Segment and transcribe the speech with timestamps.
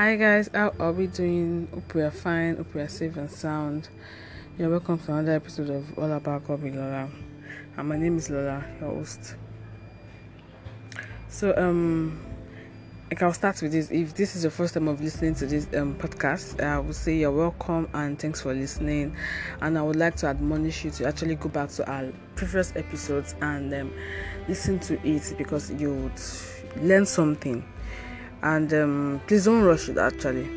[0.00, 1.68] Hi guys, how are we doing?
[1.74, 3.90] Hope we are fine, hope we are safe and sound.
[4.56, 7.10] You're welcome to another episode of All About God with Lola.
[7.76, 9.34] And my name is Lola, your host.
[11.28, 12.18] So um
[13.10, 13.90] like I'll start with this.
[13.90, 17.18] If this is your first time of listening to this um, podcast, I would say
[17.18, 19.14] you're welcome and thanks for listening.
[19.60, 23.34] And I would like to admonish you to actually go back to our previous episodes
[23.42, 23.92] and um,
[24.48, 27.62] listen to it because you would learn something
[28.42, 30.48] and um, please don't rush it actually.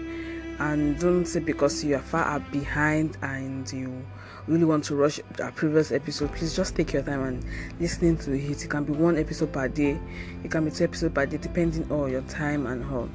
[0.59, 4.05] And don't say because you are far behind and you
[4.47, 7.45] really want to rush our previous episode please just take your time and
[7.79, 8.63] listening to it.
[8.63, 9.99] It can be one episode per day.
[10.43, 13.09] It can be two episodes per day depending on your time and how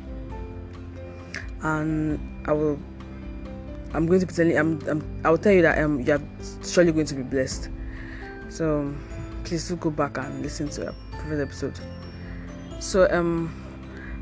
[1.62, 2.78] and i will
[3.94, 6.22] i'm going to be telling I'm, I'm i will tell you that um, you're
[6.64, 7.70] surely going to be blessed.
[8.48, 8.94] So
[9.44, 11.80] please do go back and listen to our previous episode.
[12.80, 13.67] So um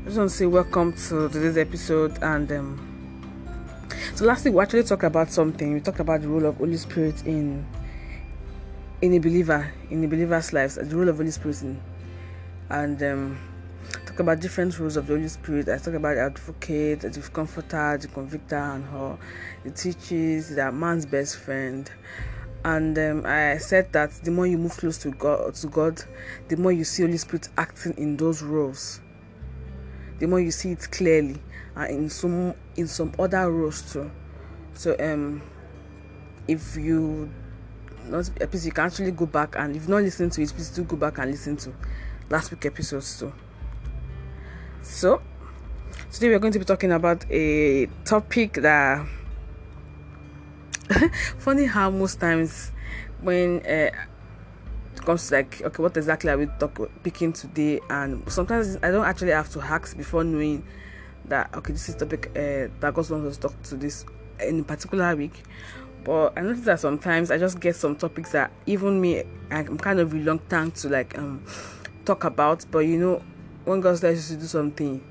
[0.07, 4.61] I just want to say welcome to today's episode and um, so last week we
[4.61, 5.73] actually talked about something.
[5.73, 7.67] We talked about the role of Holy Spirit in
[9.01, 11.81] in a believer, in a believer's lives, the role of Holy Spirit in,
[12.69, 13.37] and um,
[14.05, 15.67] talk about different roles of the Holy Spirit.
[15.67, 19.19] I talked about advocate, the comforter, the convictor, and how
[19.65, 21.91] the teaches that man's best friend.
[22.63, 26.01] And um, I said that the more you move close to God, to God,
[26.47, 29.01] the more you see Holy Spirit acting in those roles
[30.19, 31.37] the more you see it clearly
[31.75, 34.11] and in some in some other roles too.
[34.73, 35.41] So um
[36.47, 37.29] if you
[38.05, 40.83] not please you can actually go back and if not listen to it please do
[40.83, 41.73] go back and listen to
[42.29, 43.33] last week episodes too.
[44.81, 45.21] So
[46.11, 49.05] today we're going to be talking about a topic that
[51.37, 52.71] funny how most times
[53.21, 53.89] when uh,
[55.07, 57.79] comes to like okay what exactly are we talk, picking today?
[57.89, 60.63] And sometimes i don't actually have to ask before knowing
[61.25, 64.05] that okay this is topic uh, that god wants us to talk to this
[64.41, 65.43] in particular week.
[66.03, 69.99] But i notice that sometimes i just get some topics that even me i'm kind
[69.99, 71.41] of reluctant to like um
[72.03, 72.65] talk about.
[72.69, 73.23] But you know
[73.63, 75.01] when god tells you to do something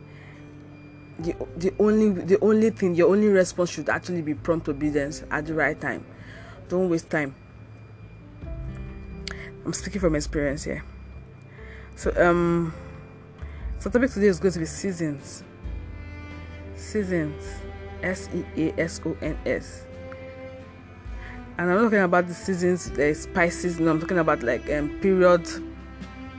[1.20, 5.46] the, the only the only thing your only response should actually be prompt obedience at
[5.46, 6.04] the right time.
[6.68, 7.34] Don't waste time
[9.66, 10.84] I'm speaking from experience here.
[11.96, 12.72] So um
[13.80, 15.42] so topic today is going to be seasons.
[16.76, 17.42] Seasons.
[18.00, 19.84] S E A S O N S.
[21.58, 25.00] And I'm not talking about the seasons, the spices, no, I'm talking about like um
[25.00, 25.48] period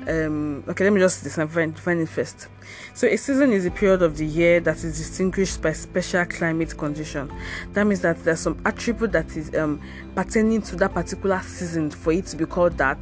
[0.08, 2.48] um, okay, let me just define, it first.
[2.94, 6.78] So, a season is a period of the year that is distinguished by special climate
[6.78, 7.32] condition.
[7.74, 9.82] That means that there's some attribute that is um,
[10.16, 12.98] pertaining to that particular season for it to be called that,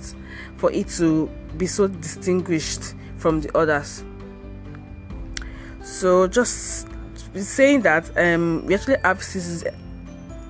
[0.57, 1.27] for it to
[1.57, 4.03] be so distinguished from the others.
[5.83, 6.87] So, just
[7.35, 9.63] saying that um, we actually have seasons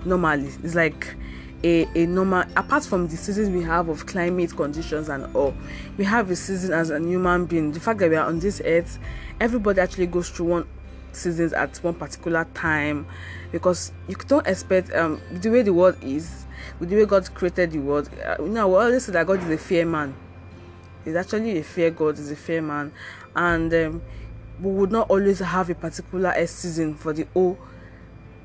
[0.06, 0.52] normally.
[0.64, 1.16] It's like
[1.64, 5.54] a, a normal apart from the seasons we have of climate conditions and all
[5.98, 7.72] we have a season as a human being.
[7.72, 9.00] The fact that we are on this earth
[9.40, 10.68] everybody actually goes through one
[11.12, 13.08] seasons at one particular time
[13.52, 16.46] because you don't expect um the way the world is
[16.80, 19.42] with the way god created the world uh, you know we always say that god
[19.42, 20.14] is a fair man.
[21.04, 22.92] He's actually a fair god he's a fair man.
[23.36, 24.02] And um,
[24.62, 27.58] we would not always have a particular season for the whole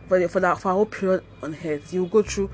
[0.09, 1.92] for the for that for our whole period on earth.
[1.92, 2.50] You go through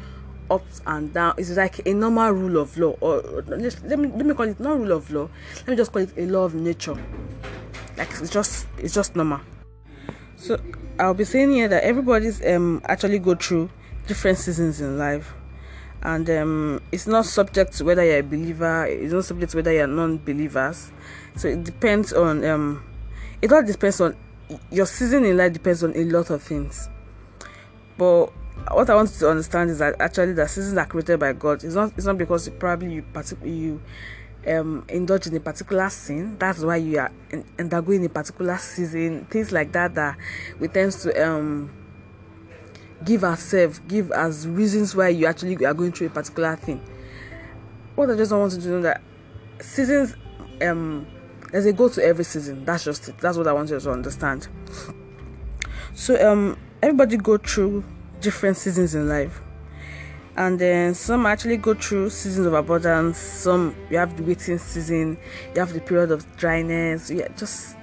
[0.51, 1.35] ups and down.
[1.39, 3.61] It's like a normal rule of law or let
[3.99, 5.29] me let me call it not rule of law.
[5.59, 6.97] Let me just call it a law of nature.
[7.97, 9.41] Like it's just it's just normal.
[10.37, 10.61] So
[10.99, 13.71] i'll be saying here that everybody's um actually go through
[14.07, 15.35] different seasons in life.
[16.03, 19.73] And um it's not subject to whether you're a believer it's not subject to whether
[19.73, 20.93] you're non-believers.
[21.37, 22.85] So it depends on um
[23.43, 24.17] it all depends on
[24.71, 26.89] your season in life depends on a lot of things.
[27.99, 28.31] But
[28.73, 31.63] what I want to understand is that actually the seasons are created by God.
[31.63, 33.05] It's not it's not because you probably you
[33.45, 33.81] you
[34.47, 36.37] um indulge in a particular sin.
[36.39, 39.27] That's why you are in, undergoing a particular season.
[39.27, 40.19] Things like that that
[40.59, 41.71] we tend to um
[43.05, 46.81] give ourselves, give as reasons why you actually are going through a particular thing.
[47.95, 49.01] What I just want to know that
[49.61, 50.17] seasons
[50.63, 51.07] um
[51.53, 52.65] there's a goal to every season.
[52.65, 53.19] That's just it.
[53.19, 54.49] That's what I want you to understand.
[55.95, 57.85] So um everybody go through
[58.27, 59.41] different seasons in life.
[60.37, 65.17] And then some actually go through seasons of abundance some you have the waiting season
[65.55, 67.75] you have the period of dryness yeah just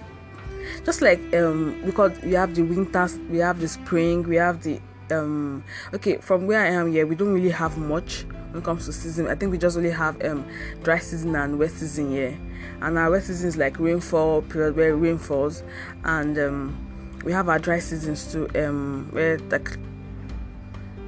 [0.85, 4.79] just like um because you have the winter we have the spring we have the
[5.09, 5.63] um
[5.95, 8.23] okay from where i am here we don't really have much
[8.53, 9.27] when it comes to season.
[9.27, 10.45] I think we just only have um
[10.83, 12.37] dry season and wet season here.
[12.81, 15.63] And our wet season is like rainfall period where rain falls.
[16.03, 16.87] And um
[17.25, 19.71] we have our dry seasons too um where like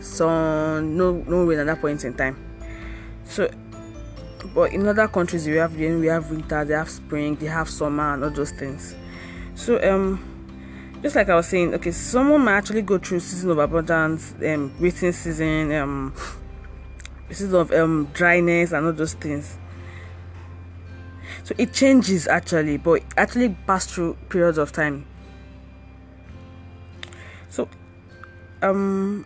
[0.05, 2.37] sun no no rain at that point in time.
[3.25, 3.49] So
[4.53, 7.69] but in other countries we have rain we have winter they have spring they have
[7.69, 8.95] summer and all those things.
[9.55, 10.31] So um
[11.01, 14.73] just like i was saying okay someone might actually go through season of abundance um
[14.79, 16.11] waiting season um
[17.29, 19.57] season of um dryness and all those things.
[21.43, 25.05] So it changes actually but actually pass through periods of time.
[27.49, 27.69] So
[28.61, 29.25] um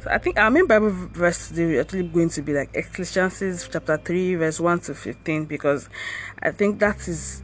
[0.00, 3.68] so I think our main Bible verse today is actually going to be like Ecclesiastes
[3.68, 5.88] chapter 3, verse 1 to 15, because
[6.40, 7.42] I think that is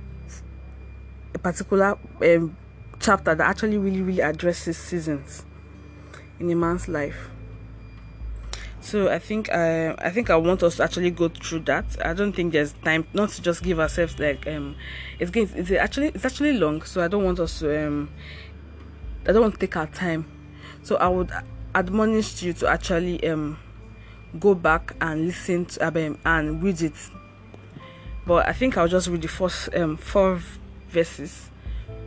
[1.34, 2.56] a particular um,
[3.00, 5.44] chapter that actually really, really addresses seasons
[6.38, 7.30] in a man's life.
[8.80, 11.86] So I think I uh, I think I want us to actually go through that.
[12.04, 14.76] I don't think there's time not to just give ourselves like um
[15.18, 18.10] it's it's actually it's actually long, so I don't want us to um
[19.26, 20.26] I don't want to take our time.
[20.82, 21.32] So I would
[21.74, 23.58] admonish you to actually um
[24.38, 26.94] go back and listen to um, and read it.
[28.26, 30.40] But I think I'll just read the first um four
[30.88, 31.50] verses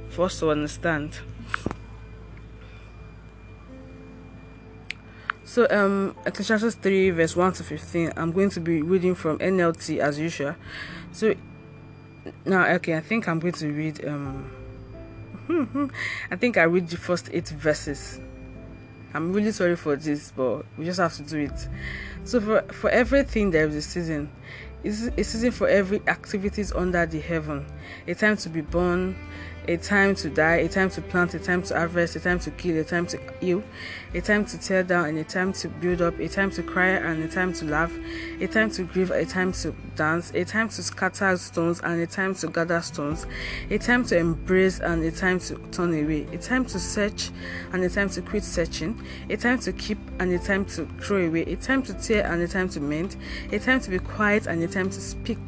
[0.10, 1.20] for us to understand.
[5.44, 10.00] So um Ecclesiastes 3 verse 1 to 15 I'm going to be reading from NLT
[10.00, 10.56] as usual.
[11.12, 11.36] So
[12.46, 14.52] now okay I think I'm going to read um
[16.32, 18.20] I think I read the first 8 verses.
[19.14, 21.68] I'm really sorry for this but we just have to do it.
[22.24, 24.30] So for for everything there is a season.
[24.84, 27.66] It's a season for every activities under the heaven.
[28.08, 29.16] A time to be born,
[29.68, 32.52] a time to die, a time to plant, a time to harvest, a time to
[32.52, 33.62] kill, a time to heal,
[34.14, 36.90] a time to tear down, and a time to build up, a time to cry
[36.90, 37.94] and a time to laugh,
[38.40, 42.08] a time to grieve, a time to dance, a time to scatter stones and a
[42.08, 43.26] time to gather stones,
[43.70, 47.32] a time to embrace and a time to turn away, a time to search
[47.74, 51.28] and a time to quit searching, a time to keep and a time to throw
[51.28, 53.18] away, a time to tear and a time to mend,
[53.52, 55.40] a time to be quiet and a time to speak,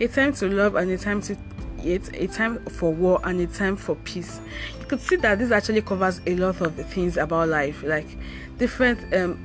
[0.00, 1.36] a time to love and a time to
[1.82, 4.40] yet a time for war and a time for peace.
[4.80, 8.06] You could see that this actually covers a lot of things about life, like
[8.58, 9.44] different um,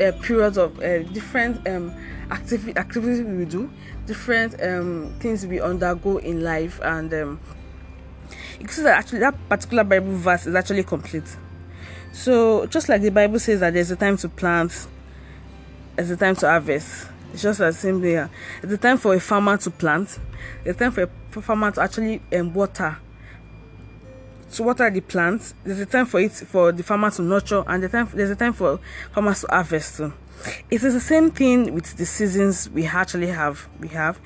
[0.00, 1.94] uh, periods of uh, different um,
[2.30, 3.70] activities we do,
[4.06, 7.40] different um, things we undergo in life, and um,
[8.60, 11.36] you see that actually that particular Bible verse is actually complete.
[12.12, 14.86] So just like the Bible says that there's a time to plant,
[15.96, 18.30] there's a time to harvest it's just the same here.
[18.62, 20.18] It's the time for a farmer to plant.
[20.64, 22.98] It's time for a farmer to actually um, water.
[24.52, 25.54] To water the plants.
[25.64, 28.36] There's a time for it for the farmer to nurture, and the time there's a
[28.36, 28.80] time for
[29.12, 30.00] farmers to harvest.
[30.70, 33.68] It is the same thing with the seasons we actually have.
[33.78, 34.18] We have.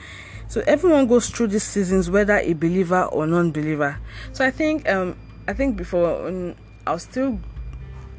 [0.48, 3.98] So everyone goes through these seasons, whether a believer or non-believer.
[4.32, 5.16] So I think um
[5.46, 6.54] I think before um,
[6.86, 7.38] I was still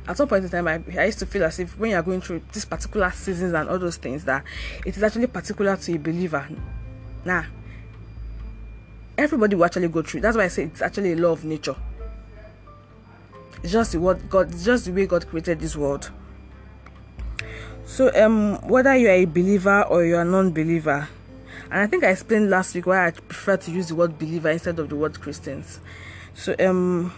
[0.07, 2.21] at some point in time I, I used to feel as if when you're going
[2.21, 4.43] through these particular seasons and all those things that
[4.85, 6.47] it is actually particular to a believer.
[7.23, 7.45] Nah.
[9.17, 10.21] Everybody will actually go through.
[10.21, 11.75] That's why i say it's actually a law of nature.
[13.63, 16.11] It's just the what god just the way god created this world.
[17.85, 21.07] So um whether you are a believer or you are non-believer
[21.71, 24.49] and i think i explained last week why i prefer to use the word believer
[24.49, 25.79] instead of the word christians.
[26.33, 27.11] So um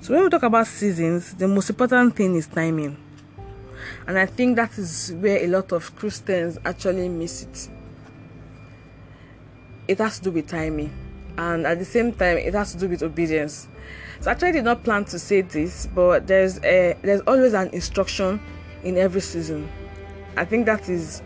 [0.00, 2.96] so when we talk about seasons, the most important thing is timing.
[4.06, 7.68] And I think that is where a lot of Christians actually miss it.
[9.88, 10.92] It has to do with timing.
[11.36, 13.68] And at the same time, it has to do with obedience.
[14.20, 17.68] So I actually, did not plan to say this, but there's a there's always an
[17.70, 18.40] instruction
[18.84, 19.68] in every season.
[20.36, 21.22] I think that is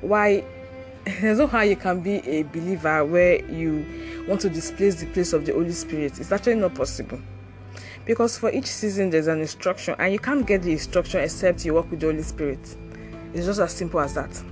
[0.00, 0.44] why
[1.04, 5.32] there's no how you can be a believer where you want to displace the place
[5.32, 6.18] of the Holy Spirit.
[6.18, 7.20] It's actually not possible
[8.06, 11.74] because for each season there's an instruction and you can't get the instruction except you
[11.74, 12.76] work with the holy spirit.
[13.34, 14.42] It's just as simple as that.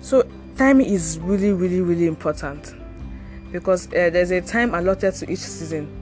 [0.00, 0.28] So
[0.58, 2.74] time is really really really important.
[3.52, 5.98] Because uh, there's a time allotted to each season.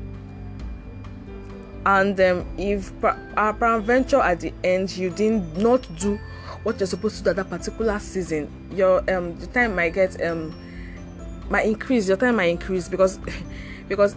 [1.84, 6.18] And um, if peradventure at the end you did not do
[6.62, 10.22] what you're supposed to do at that particular season your um the time might get
[10.22, 10.54] um
[11.48, 13.18] might increase your time might increase because
[13.88, 14.14] because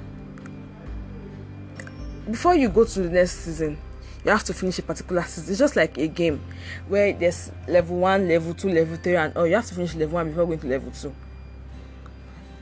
[2.29, 3.77] before you go to the next season
[4.23, 5.51] you have to finish a particular season.
[5.51, 6.41] It's just like a game
[6.87, 10.15] where there's level one level two level three and oh you have to finish level
[10.15, 11.13] one before going to level two.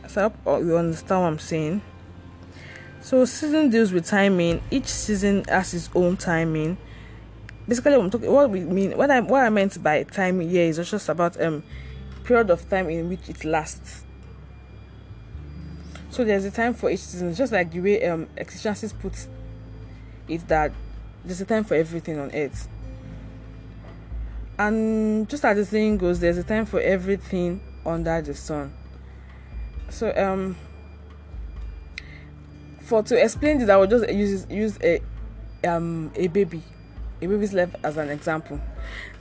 [0.07, 1.81] So I you understand what i'm saying.
[3.01, 4.61] So season deals with timing.
[4.69, 6.77] Each season has its own timing.
[7.67, 10.77] Basically what, talking, what we mean what i what i meant by timing here is
[10.89, 11.63] just about um
[12.23, 14.03] period of time in which it lasts.
[16.09, 19.27] So there's a time for each season, just like the way um Ecclesiastes puts
[20.27, 20.71] it that
[21.23, 22.67] there's a time for everything on earth.
[24.57, 28.73] And just as the saying goes, there's a time for everything under the sun.
[29.89, 30.55] So um
[32.79, 35.01] for to explain this, I will just use use a
[35.67, 36.61] um a baby,
[37.21, 38.59] a baby's life as an example.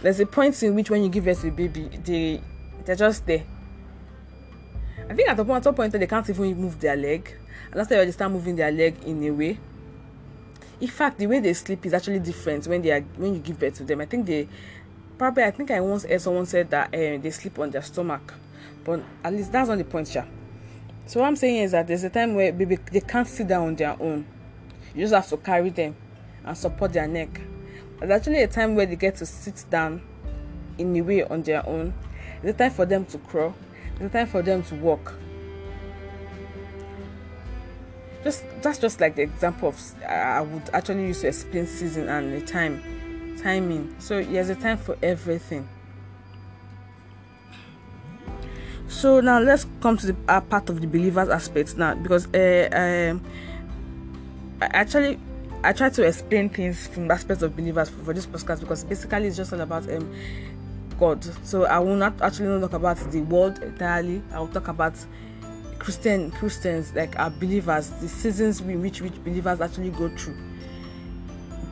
[0.02, 2.40] There's a point in which when you give birth to a baby, they
[2.84, 3.44] they're just there
[5.10, 7.34] I think at the point, at some point they can't even move their leg,
[7.70, 9.58] and that's why they start moving their leg in a way.
[10.80, 13.58] In fact, the way they sleep is actually different when they are when you give
[13.58, 14.00] birth to them.
[14.00, 14.48] I think they
[15.18, 18.34] probably I think I once heard someone said that uh, they sleep on their stomach,
[18.84, 20.26] but at least that's not the point, yeah.
[21.06, 23.66] So what I'm saying is that there's a time where baby they can't sit down
[23.66, 24.26] on their own.
[24.94, 25.96] You just have to carry them
[26.44, 27.40] and support their neck.
[27.98, 30.02] There's actually a time where they get to sit down
[30.78, 31.92] in a way on their own.
[32.42, 33.54] It's a time for them to crawl
[34.00, 35.12] it's a time for them to walk.
[38.22, 42.32] Just that's just like the example of I would actually use to explain season and
[42.34, 42.82] the time,
[43.42, 43.94] timing.
[43.98, 45.68] So there's a time for everything.
[48.88, 52.68] So now let's come to the uh, part of the believers aspect now because uh,
[52.72, 53.24] um,
[54.60, 55.18] I actually
[55.62, 58.84] I try to explain things from the aspect of believers for, for this podcast because
[58.84, 60.12] basically it's just all about um
[60.98, 61.24] God.
[61.46, 64.22] So I will not actually not talk about the world entirely.
[64.32, 64.94] I will talk about
[65.80, 70.36] Christian Christians like our believers, the seasons in which which believers actually go through.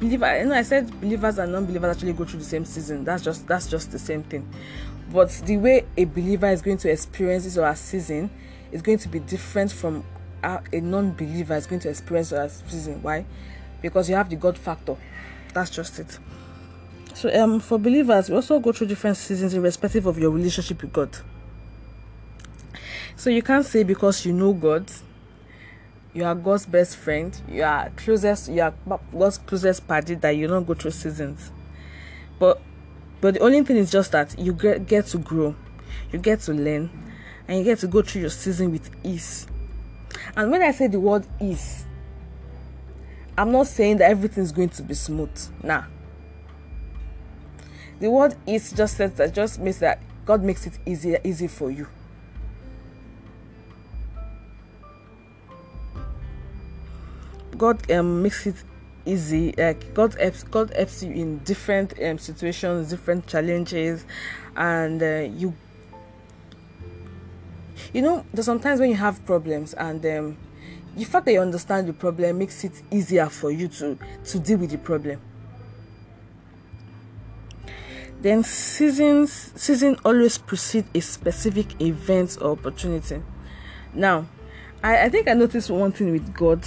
[0.01, 3.05] Believer, you know, I said believers and non-believers actually go through the same season.
[3.05, 4.49] That's just that's just the same thing.
[5.13, 8.31] But the way a believer is going to experience this or a season
[8.73, 10.05] is going to be different from
[10.43, 13.03] a, a non-believer is going to experience a season.
[13.03, 13.27] Why?
[13.83, 14.97] Because you have the God factor.
[15.53, 16.19] That's just it.
[17.15, 20.93] So, um, for believers, we also go through different seasons irrespective of your relationship with
[20.93, 21.11] God.
[23.19, 24.91] So, you can't say because you know God,
[26.15, 28.73] you are God's best friend, you are closest, you are
[29.13, 31.51] God's closest party that you don't go through seasons.
[32.39, 32.63] But,
[33.21, 35.55] but the only thing is just that you get, get to grow,
[36.13, 36.89] you get to learn,
[37.47, 39.47] and you get to go through your season with ease.
[40.35, 41.85] And when I say the word ease,
[43.37, 45.37] I'm not saying that everything's going to be smooth.
[45.63, 45.85] Nah
[48.01, 51.71] the word is just says that just means that God makes it easier easy for
[51.71, 51.89] you.
[57.59, 58.57] God um, makes it
[59.05, 59.53] easy.
[59.59, 64.05] Like God helps God helps you in different um, situations, different challenges,
[64.57, 65.55] and uh, you
[67.93, 70.37] you know there's sometimes when you have problems and um,
[70.97, 74.59] the fact that you understand the problem makes it easier for you to to deal
[74.59, 75.21] with the problem
[78.21, 83.23] then seasons season always precede a specific event or opportunity.
[83.95, 84.27] Now,
[84.83, 86.67] I, I think I noticed one thing with God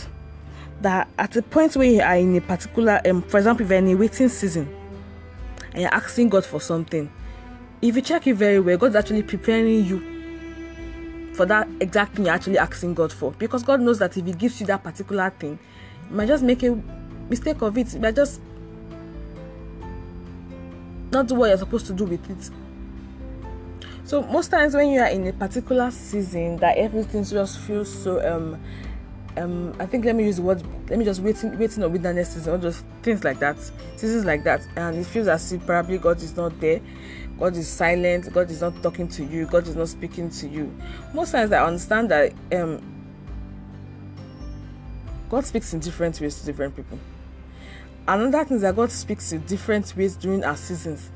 [0.82, 3.80] that at the point where you are in a particular um, for example, if you're
[3.80, 4.74] in a waiting season
[5.72, 7.12] and you're asking God for something,
[7.82, 12.34] if you check it very well, God's actually preparing you for that exact thing you're
[12.34, 13.32] actually asking God for.
[13.32, 15.58] Because God knows that if He gives you that particular thing,
[16.10, 16.80] you might just make a
[17.30, 17.94] mistake of it.
[17.94, 18.42] You might just
[21.12, 22.50] not do what you're supposed to do with it.
[24.04, 28.20] So most times when you are in a particular season that everything just feels so
[28.28, 28.60] um
[29.38, 32.34] um I think let me use the word let me just waiting waiting on wilderness
[32.34, 33.58] season or just things like that.
[33.96, 36.82] Seasons like that and it feels as if probably God is not there.
[37.40, 38.32] God is silent.
[38.34, 39.46] God is not talking to you.
[39.46, 40.74] God is not speaking to you.
[41.14, 42.82] Most times I understand that um
[45.30, 47.00] God speaks in different ways to different people.
[48.08, 51.10] Another thing is that God speaks in different ways during our seasons.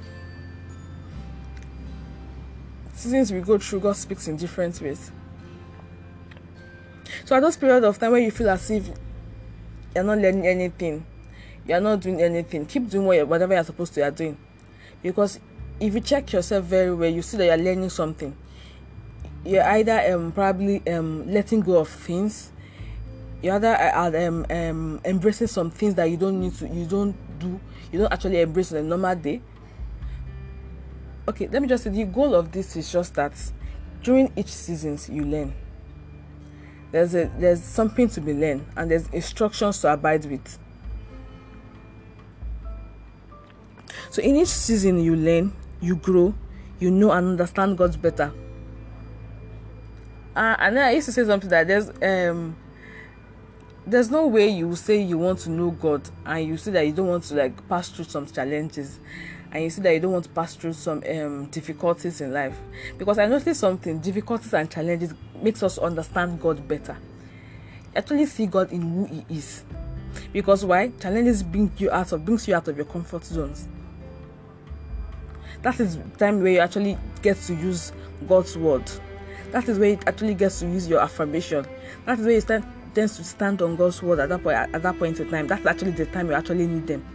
[2.93, 5.11] Seasons we go through, God speaks in different ways.
[7.25, 8.89] So at those periods of time where you feel as if
[9.93, 11.05] you're not learning anything,
[11.67, 14.37] you're not doing anything, keep doing what whatever you're supposed to you're doing.
[15.01, 15.39] Because
[15.79, 18.35] if you check yourself very well, you see that you're learning something.
[19.43, 22.51] You're either um probably um letting go of things
[23.45, 27.15] you either are um, um, embracing some things that you don't need to you don't
[27.39, 27.59] do
[27.91, 29.39] you don't actually embrace on a normal day
[31.27, 33.33] okay let me just say the goal of this is just that
[34.01, 35.53] during each seasons you learn
[36.95, 40.57] there's a there's something to be learned and there's instructions to abide with.
[44.11, 46.33] So in each season you learn you grow
[46.79, 48.31] you know and understand god's better.
[50.33, 52.55] Uh, and i used to say something that there's um
[53.85, 56.93] there's no way you say you want to know God and you say that you
[56.93, 58.99] don't want to like pass through some challenges
[59.51, 62.57] and you see that you don't want to pass through some um, difficulties in life
[62.97, 66.97] because I noticed something difficulties and challenges makes us understand God better
[67.95, 69.63] actually see God in who He is.
[70.33, 70.91] Because why?
[70.99, 73.67] Challenges bring you out of brings you out of your comfort zones.
[75.61, 77.91] That is time where you actually get to use
[78.27, 78.89] God's word.
[79.51, 81.65] That is where you actually gets to use your affirmation.
[82.05, 84.81] That is where you stand tends to stand on God's word at that point at
[84.81, 85.47] that point in time.
[85.47, 87.05] That's actually the time you actually need them.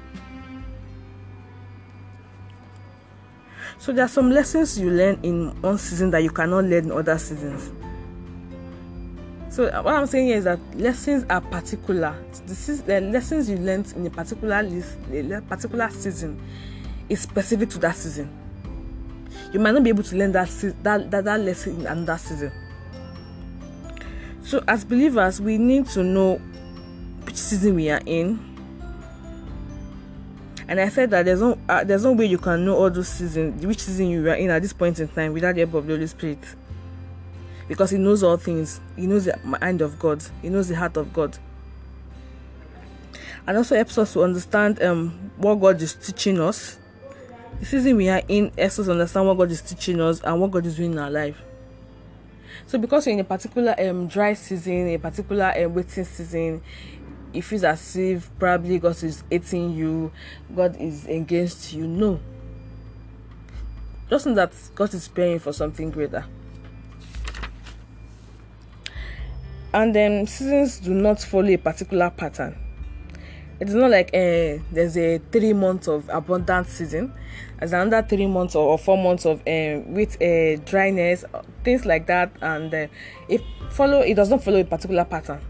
[3.81, 6.93] So there are some lessons you learn in one season that you cannot learn in
[6.93, 7.73] other seasons.
[9.49, 12.15] So what I'm saying is that lessons are particular.
[12.45, 16.39] This is the lessons you learned in a particular list, a particular season,
[17.09, 18.31] is specific to that season.
[19.51, 20.49] You might not be able to learn that
[20.83, 22.53] that that, that lesson in another season.
[24.43, 26.37] So as believers, we need to know
[27.25, 28.50] which season we are in
[30.71, 33.09] and I said that there's no uh, there's no way you can know all those
[33.09, 35.87] seasons, which season you are in at this point in time, without the help of
[35.89, 36.39] the Holy Spirit,
[37.67, 38.81] because He knows all things.
[38.95, 40.23] He knows the mind of God.
[40.41, 41.37] He knows the heart of God,
[43.49, 46.79] and also helps us to understand um what God is teaching us.
[47.59, 50.53] The season we are in helps us understand what God is teaching us and what
[50.53, 51.43] God is doing in our life.
[52.69, 56.63] So because you're in a particular um dry season, a particular um, waiting season,
[57.33, 60.13] it feels as if probably God is hating you,
[60.55, 61.87] God is against you.
[61.87, 62.21] No.
[64.09, 66.25] Just know that God is praying for something greater.
[69.73, 72.57] And then seasons do not follow a particular pattern.
[73.61, 77.13] It's not like uh, there's a three months of abundant season,
[77.59, 81.25] there's another three months or, four months of uh, with uh, dryness,
[81.63, 82.87] things like that, and uh,
[83.29, 85.43] it follow it does not follow a particular pattern.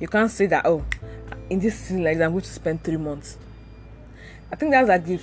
[0.00, 0.84] You can't say that oh
[1.50, 3.36] in this season like I'm going to spend three months.
[4.50, 5.14] I think that's like the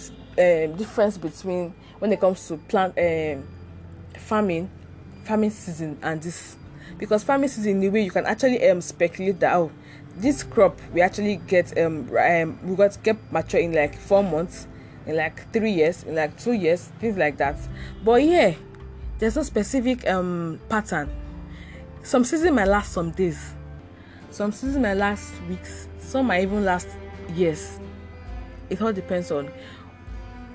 [0.72, 3.48] um, difference between when it comes to plant um,
[4.20, 4.70] farming,
[5.24, 6.58] farming season, and this.
[6.98, 9.72] Because farming season, in the way you can actually um, speculate that oh,
[10.16, 14.68] this crop we actually get um, um we got get mature in like four months,
[15.06, 17.58] in like three years, in like two years, things like that.
[18.04, 18.54] But yeah,
[19.20, 21.10] there's no specific um pattern.
[22.04, 23.54] Some season might last some days,
[24.32, 26.88] some season might last weeks, some might even last
[27.34, 27.80] years.
[28.70, 29.50] It all depends on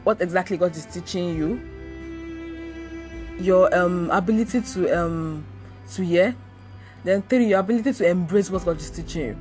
[0.05, 1.61] what exactly God is teaching you,
[3.39, 5.45] your um ability to um
[5.93, 6.35] to hear,
[7.05, 9.37] then three your ability to embrace what God is teaching you.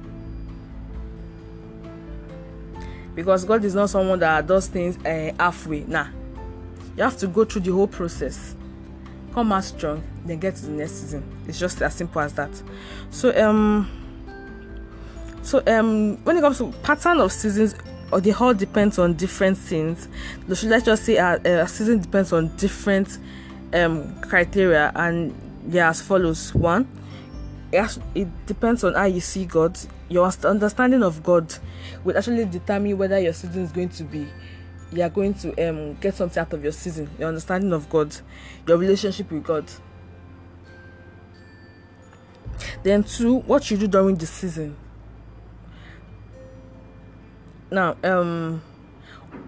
[3.14, 5.82] Because God is not someone that does things uh, halfway.
[5.82, 6.08] Nah,
[6.96, 8.56] you have to go through the whole process.
[9.34, 11.24] Come out strong, then get to the next season.
[11.48, 12.50] It's just as simple as that.
[13.10, 14.01] So um
[15.52, 17.76] so um when it comes to pattern of seasons
[18.14, 20.08] or the whole depends on different things.
[20.48, 23.18] Let's just say a, a season depends on different
[23.74, 25.36] um criteria and
[25.68, 26.56] yeah as follows.
[26.56, 26.88] One
[27.74, 29.78] it depends on how you see god.
[30.08, 31.54] Your understanding of god
[32.06, 34.30] will actually determine whether your season is going to be
[34.94, 38.16] you are going to um get something out of your season your understanding of god
[38.68, 39.66] your relationship with god.
[42.84, 44.78] Then two what you do during the season
[47.72, 48.62] now um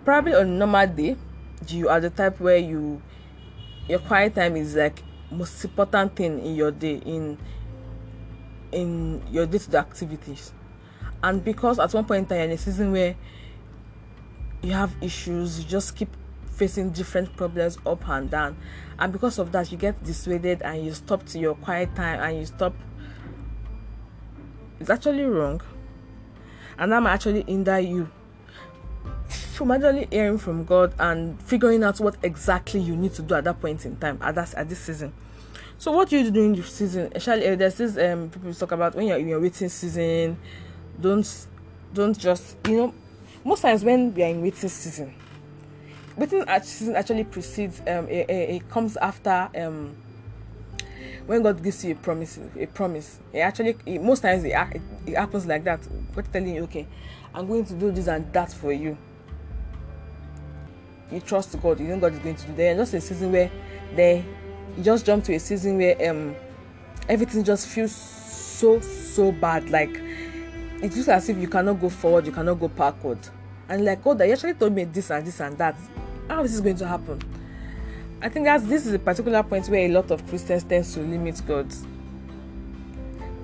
[0.06, 1.16] probably on normal day
[1.68, 3.02] you are the type where you
[3.88, 7.38] your quiet time is like most important thing in your day in
[8.72, 10.52] in your day-to-day activities.
[11.22, 13.16] And because at one point in time in a season where
[14.62, 16.10] you have issues you just keep
[16.52, 18.58] facing different problems up and down.
[19.00, 22.40] And because of that you get dissuaded and you stop to your quiet time and
[22.40, 22.74] you stop
[24.80, 25.62] it's actually wrong
[26.78, 28.10] and might actually hinder you
[29.54, 33.44] from actually hearing from God and figuring out what exactly you need to do at
[33.44, 35.14] that point in time at that at this season.
[35.78, 38.96] So what you do during the season, actually uh, there's this um people talk about
[38.96, 40.38] when you're in your waiting season,
[41.00, 41.48] don't
[41.94, 42.94] don't just you know
[43.44, 45.14] most times when we are in waiting season,
[46.18, 49.96] waiting season actually precedes um it, it comes after um
[51.26, 54.54] when God gives you a promise, a promise, it actually it, most times it,
[55.06, 55.80] it, happens like that.
[56.16, 56.88] God telling you, okay,
[57.34, 58.98] I'm going to do this and that for you.
[61.12, 62.56] You trust God, you know God is going to do.
[62.56, 63.50] Then just a season where
[63.96, 64.26] they
[64.78, 66.36] you just jump to a season where um
[67.08, 69.70] everything just feels so so bad.
[69.70, 69.96] Like
[70.82, 73.20] it feels as if you cannot go forward, you cannot go backward.
[73.70, 75.76] And like God, you actually told me this and this and that.
[76.28, 77.20] How is this going to happen?
[78.24, 81.02] I think that's this is a particular point where a lot of Christians tend to
[81.02, 81.68] limit God.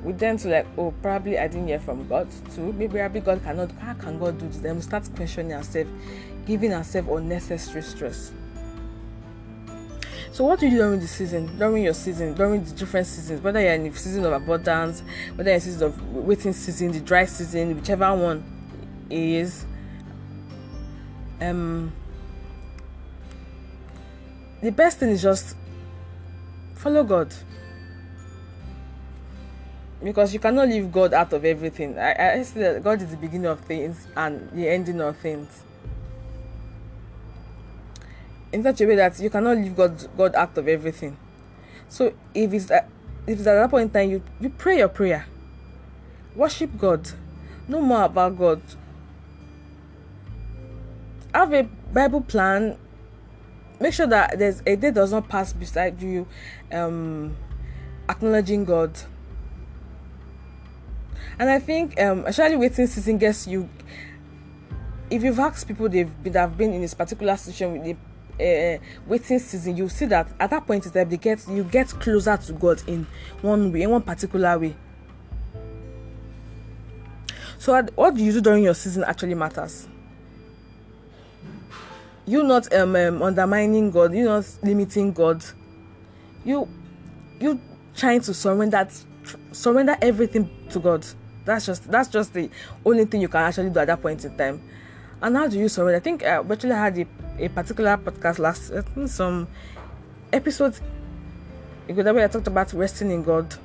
[0.05, 2.71] We tend to like, oh, probably I didn't hear from God too.
[2.71, 3.73] Maybe probably God cannot.
[3.73, 4.59] How can God do this?
[4.59, 5.89] Then we start questioning ourselves,
[6.45, 8.31] giving ourselves unnecessary stress.
[10.31, 13.41] So what do you do during the season, during your season, during the different seasons,
[13.41, 15.03] whether you're in the season of abundance,
[15.35, 18.45] whether the season of waiting season, the dry season, whichever one
[19.09, 19.65] is.
[21.41, 21.91] Um,
[24.61, 25.55] the best thing is just
[26.75, 27.33] follow God
[30.03, 31.97] because you cannot leave God out of everything.
[31.97, 35.63] I, I see that God is the beginning of things and the ending of things.
[38.51, 41.17] In such a way that you cannot leave God God out of everything.
[41.89, 42.89] So if it's at,
[43.27, 45.27] if it's at that point in time, you you pray your prayer,
[46.35, 47.09] worship God,
[47.67, 48.61] know more about God.
[51.33, 52.77] Have a Bible plan.
[53.79, 56.27] Make sure that there's a day does not pass beside you,
[56.71, 57.35] um,
[58.09, 58.91] acknowledging God
[61.39, 63.69] and I think um waiting season gets you
[65.09, 67.95] if you've asked people they've been have been in this particular situation with the
[68.39, 71.87] uh, waiting season, you see that at that point in time they get you get
[71.89, 73.05] closer to God in
[73.41, 74.75] one way, in one particular way.
[77.57, 79.88] So what do you do during your season actually matters.
[82.29, 85.43] You not um, um undermining God, you not limiting God.
[86.45, 86.69] You
[87.39, 87.59] you
[87.95, 88.87] trying to surrender
[89.51, 91.07] surrender everything to God.
[91.43, 92.51] That's just that's just the
[92.85, 94.61] only thing you can actually do at that point in time.
[95.23, 95.97] And how do you surrender?
[95.97, 97.07] I think uh, I actually had a,
[97.39, 98.73] a particular podcast last
[99.07, 99.47] some
[100.31, 100.81] episodes
[101.87, 103.55] ago way I talked about resting in God.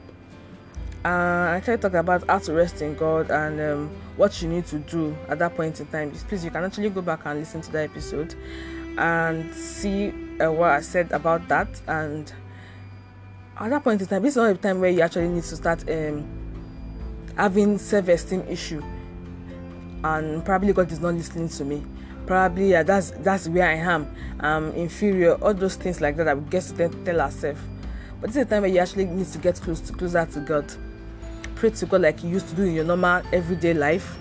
[1.05, 1.09] Uh,
[1.51, 4.79] I actually talked about how to rest in God and um, what you need to
[4.79, 6.11] do at that point in time.
[6.13, 8.35] Please, you can actually go back and listen to that episode
[8.97, 11.69] and see uh, what I said about that.
[11.87, 12.33] And
[13.59, 15.57] at that point in time, this is not a time where you actually need to
[15.57, 16.27] start um,
[17.37, 18.83] having self-esteem issue.
[20.05, 21.85] And probably god is not listening to me.
[22.27, 24.15] Probably yeah, that's that's where i am.
[24.41, 27.61] I'm inferior all those things like that i would guess to tell ourselves.
[28.21, 30.41] But this is a time where you actually need to get close to closer to
[30.41, 30.75] god
[31.57, 34.17] pray to god like you used to do in your normal everyday life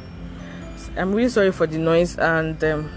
[0.97, 2.89] i'm really sorry for the noise and um,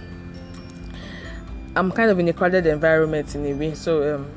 [1.74, 4.30] i'm kind of in a crowded environment in a way so um,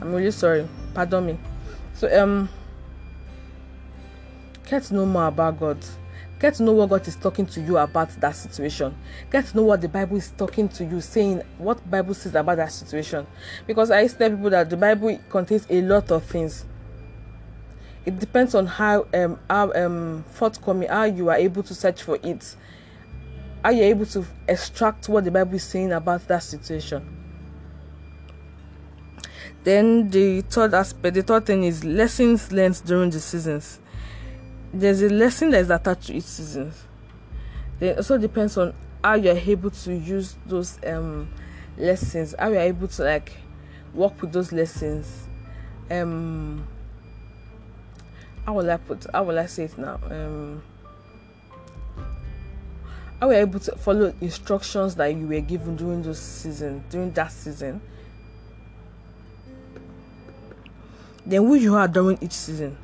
[0.00, 1.38] i'm really sorry pardon me
[1.94, 2.48] so um
[4.72, 5.76] Get to know more about God.
[6.40, 8.96] Get to know what God is talking to you about that situation.
[9.30, 12.56] Get to know what the Bible is talking to you, saying what Bible says about
[12.56, 13.26] that situation.
[13.66, 16.64] Because I tell people that the Bible contains a lot of things.
[18.04, 22.18] It depends on how um how um forthcoming how you are able to search for
[22.22, 22.56] it.
[23.62, 27.18] How you're able to extract what the Bible is saying about that situation.
[29.62, 33.78] Then the third aspect, the third thing is lessons learned during the seasons
[34.72, 36.72] there's a lesson that is attached to each season.
[37.78, 41.28] Then also depends on how you're able to use those um
[41.76, 43.32] lessons, how you're able to like
[43.94, 45.28] work with those lessons.
[45.90, 46.66] Um
[48.46, 49.98] how will I put how will I say it now?
[50.10, 50.62] Um
[53.20, 57.30] how were able to follow instructions that you were given during those season, during that
[57.30, 57.80] season.
[61.24, 62.76] Then who you are during each season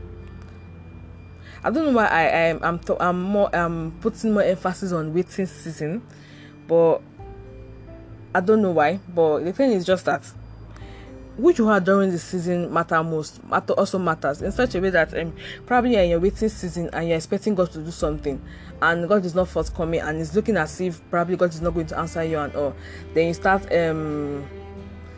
[1.62, 5.12] I don't know why I, I I'm th- I'm more um putting more emphasis on
[5.12, 6.03] waiting season,
[6.66, 7.01] but
[8.35, 9.01] I don't know why.
[9.12, 10.23] But the thing is just that
[11.38, 14.90] which you are during the season matter most matter also matters in such a way
[14.90, 15.33] that um,
[15.66, 18.42] probably you're in your waiting season and you're expecting God to do something
[18.83, 21.87] and God is not forthcoming and it's looking as if probably God is not going
[21.87, 22.74] to answer you and all
[23.14, 24.46] then you start um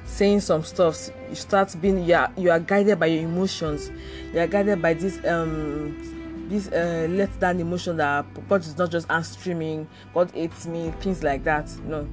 [0.05, 3.91] saying some stuff you start being you are, you are guided by your emotions
[4.33, 5.97] you are guided by this um
[6.51, 11.23] this uh, let down emotion that God is not just answering God hates me, things
[11.23, 11.71] like that.
[11.85, 12.09] No.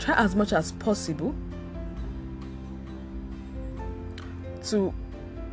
[0.00, 1.34] Try as much as possible
[4.70, 4.92] to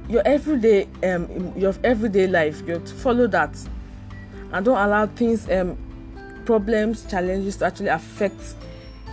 [0.08, 3.58] your everyday um your everyday life you have to follow that.
[4.52, 5.78] And don't allow things um
[6.46, 8.56] problems challenges to actually affect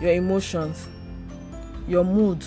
[0.00, 0.88] your emotions
[1.88, 2.44] your mood.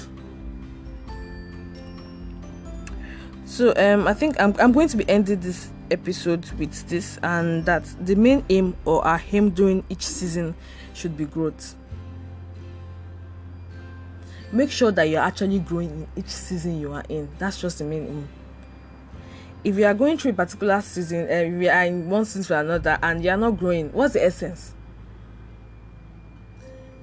[3.46, 7.66] So um i think i'm, I'm going to be ending this episode with this and
[7.66, 10.56] that the main aim or our aim during each season
[10.94, 11.76] should be growth
[14.52, 17.30] make sure that you're actually growing in each season you are in.
[17.38, 18.30] That's just the main aim.
[19.64, 22.44] If you are going through a particular season and uh, we are in one season
[22.44, 24.74] to another and you are not growing what's the essence?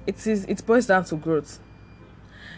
[0.07, 1.59] It is it boils down to growth.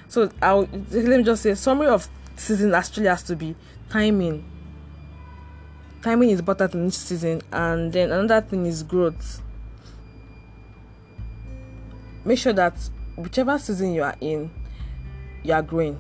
[0.08, 3.56] So i'll let me just say summary of season actually has to be
[3.90, 4.46] timing.
[6.04, 9.42] Timing is important in each season and then another thing is growth.
[12.24, 12.78] Make sure that
[13.16, 14.52] whichever season you are in
[15.46, 15.98] you are growing.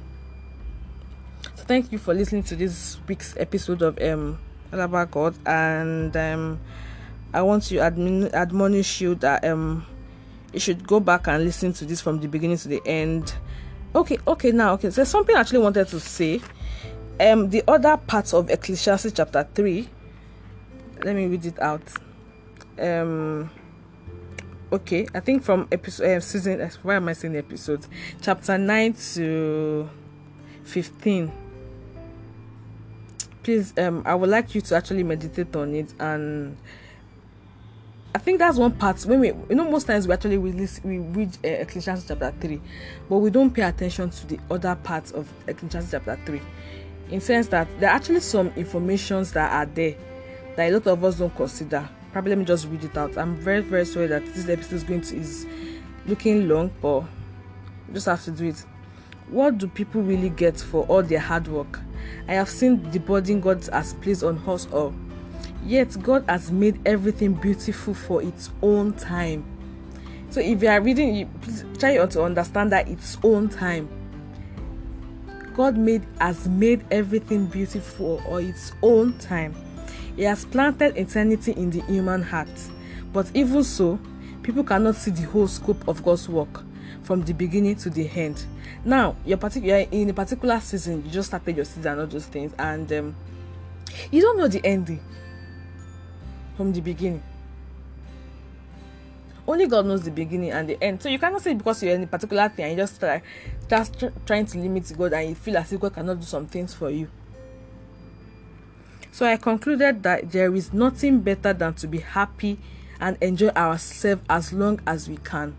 [1.55, 4.39] So thank you for listening to this week's episode of um
[4.71, 6.59] About God and um
[7.33, 9.85] I want to admin- admonish you that um
[10.51, 13.35] you should go back and listen to this from the beginning to the end.
[13.93, 14.89] Okay, okay, now okay.
[14.89, 16.41] So something I actually wanted to say.
[17.19, 19.87] Um the other parts of Ecclesiastes chapter 3.
[21.03, 21.83] Let me read it out.
[22.79, 23.49] Um
[24.75, 27.87] okay i think from episode uh, season uh, why am i saying episodes
[28.21, 29.89] chapter 9 to
[30.63, 31.31] 15
[33.41, 36.57] please um i would like you to actually meditate on it and
[38.13, 40.51] i think that's one part when we you know most times we actually we
[40.83, 42.61] we read uh, ecclesiastes chapter 3
[43.07, 46.41] but we don't pay attention to the other parts of ecclesiastes chapter 3
[47.11, 49.95] in sense that there are actually some informations that are there
[50.57, 53.17] that a lot of us don't consider probably let me just read it out.
[53.17, 55.45] I'm very very sorry that this episode is going to is
[56.07, 57.03] looking long but
[57.91, 58.65] just have to do it.
[59.27, 61.81] What do people really get for all their hard work?
[62.29, 64.95] I have seen the burden god has placed on us all.
[65.65, 69.43] Yet god has made everything beautiful for its own time.
[70.29, 73.89] So if you are reading you please try to understand that its own time.
[75.53, 79.53] God made has made everything beautiful or its own time
[80.15, 82.49] he has planted eternity in the human heart.
[83.11, 83.99] But even so,
[84.43, 86.63] people cannot see the whole scope of God's work
[87.03, 88.45] from the beginning to the end.
[88.83, 92.07] Now, you're, partic- you're in a particular season, you just started your season and all
[92.07, 93.15] those things, and um,
[94.11, 94.99] you don't know the ending
[96.55, 97.23] from the beginning.
[99.47, 101.01] Only God knows the beginning and the end.
[101.01, 103.21] So you cannot say because you're in a particular thing and you just try,
[103.69, 106.47] just tr- trying to limit God and you feel as if God cannot do some
[106.47, 107.07] things for you.
[109.15, 112.59] So I concluded that there is nothing better than to be happy
[112.99, 115.55] and enjoy ourselves as long as we can.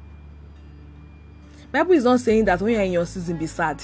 [1.72, 3.82] Bible is not saying that when you're in your season be sad.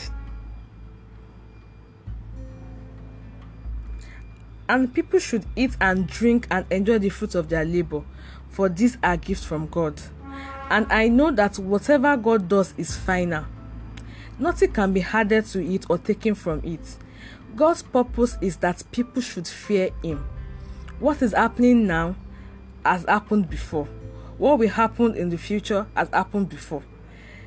[4.68, 8.02] And people should eat and drink and enjoy the fruit of their labor,
[8.50, 9.98] for these are gifts from God.
[10.68, 13.46] And I know that whatever God does is final.
[14.38, 16.98] Nothing can be added to it or taken from it.
[17.54, 20.26] God's purpose is that people should fear Him.
[20.98, 22.14] What is happening now
[22.84, 23.86] has happened before.
[24.38, 26.82] What will happen in the future has happened before.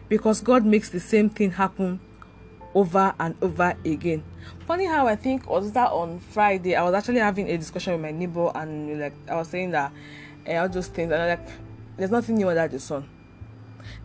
[0.08, 2.00] Because God makes the same thing happen
[2.76, 4.24] over and over again.
[4.68, 8.02] Funny how I think was that on Friday I was actually having a discussion with
[8.02, 9.92] my neighbor and like I was saying that
[10.48, 11.48] uh, all those things and I'm like
[11.98, 13.10] there's nothing new under the sun.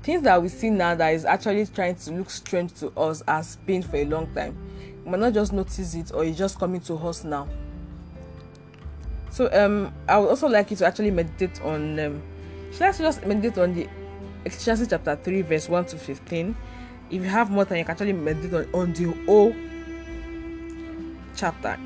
[0.02, 3.56] Things that we see now that is actually trying to look strange to us has
[3.66, 4.56] been for a long time
[5.10, 7.48] might not just notice it or it's just coming to us now.
[9.30, 12.22] So um I would also like you to actually meditate on um
[12.72, 13.88] should I just meditate on the
[14.44, 16.56] Ecclesiastes chapter 3 verse 1 to 15.
[17.10, 19.54] If you have more time you can actually meditate on, on the whole
[21.36, 21.78] chapter.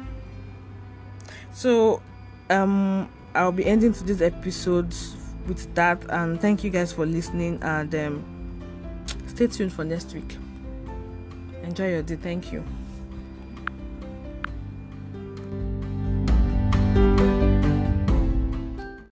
[1.52, 2.02] So
[2.50, 4.94] um I'll be ending today's episode
[5.46, 10.36] with that and thank you guys for listening and um stay tuned for next week.
[11.62, 12.16] Enjoy your day.
[12.16, 12.64] Thank you.